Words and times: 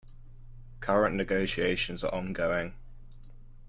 Current 0.79 1.15
negotiations 1.15 2.03
are 2.03 2.11
ongoing. 2.11 2.73